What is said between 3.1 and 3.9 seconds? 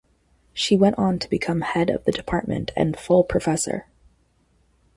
professor.